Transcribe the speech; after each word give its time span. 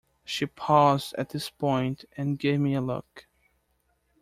She 0.25 0.47
paused 0.47 1.13
at 1.19 1.29
this 1.29 1.51
point 1.51 2.05
and 2.17 2.39
gave 2.39 2.59
me 2.59 2.73
a 2.73 2.81
look. 2.81 3.27